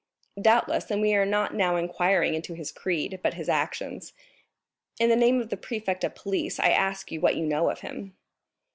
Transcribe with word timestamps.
"Doubtless, 0.41 0.89
and 0.89 0.99
we 0.99 1.13
are 1.13 1.27
not 1.27 1.53
now 1.53 1.75
inquiring 1.75 2.33
into 2.33 2.55
his 2.55 2.71
creed, 2.71 3.19
but 3.21 3.35
his 3.35 3.47
actions; 3.47 4.13
in 4.99 5.09
the 5.11 5.15
name 5.15 5.39
of 5.39 5.49
the 5.49 5.57
prefect 5.57 6.03
of 6.03 6.15
police, 6.15 6.59
I 6.59 6.71
ask 6.71 7.11
you 7.11 7.21
what 7.21 7.35
you 7.35 7.45
know 7.45 7.69
of 7.69 7.81
him. 7.81 8.15